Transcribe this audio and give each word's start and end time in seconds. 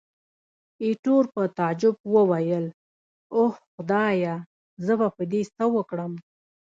ایټور 0.83 1.23
په 1.33 1.41
تعجب 1.57 1.95
وویل، 2.13 2.65
اوه 3.35 3.53
خدایه! 3.69 4.35
زه 4.85 4.93
به 4.99 5.07
په 5.17 5.23
دې 5.31 5.41
څه 5.55 5.63
وکړم. 5.75 6.13